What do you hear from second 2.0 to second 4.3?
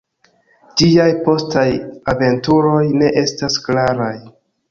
aventuroj ne estas klaraj.